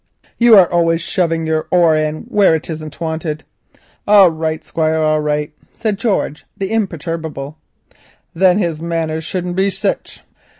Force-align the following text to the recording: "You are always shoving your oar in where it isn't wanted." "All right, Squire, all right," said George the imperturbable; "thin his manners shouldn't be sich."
"You 0.39 0.57
are 0.57 0.65
always 0.65 0.99
shoving 0.99 1.45
your 1.45 1.67
oar 1.69 1.95
in 1.95 2.21
where 2.23 2.55
it 2.55 2.71
isn't 2.71 2.99
wanted." 2.99 3.43
"All 4.07 4.31
right, 4.31 4.65
Squire, 4.65 4.97
all 4.97 5.19
right," 5.21 5.53
said 5.75 5.99
George 5.99 6.43
the 6.57 6.71
imperturbable; 6.71 7.59
"thin 8.35 8.57
his 8.57 8.81
manners 8.81 9.23
shouldn't 9.25 9.55
be 9.55 9.69
sich." 9.69 10.21